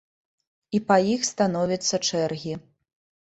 [0.77, 2.57] І па іх становяцца чэргі.